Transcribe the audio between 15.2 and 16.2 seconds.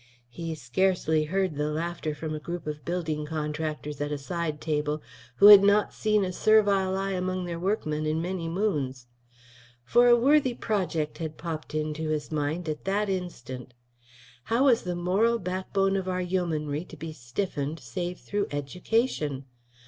backbone of our